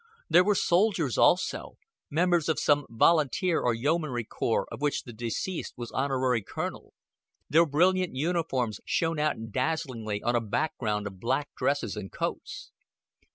[0.31, 1.77] There were soldiers also
[2.09, 6.95] members of some volunteer or yeomanry corps of which the deceased was honorary colonel.
[7.51, 12.71] Their brilliant uniforms shone out dazzlingly on a background of black dresses and coats.